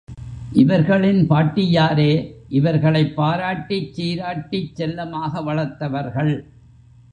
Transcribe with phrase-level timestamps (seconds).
[0.53, 2.11] இவர்களின் பாட்டியாரே
[2.49, 6.33] இவர்களைப் பாராட்டிச் சீராட்டிச் செல்லமாக வளர்த்தவர்கள்.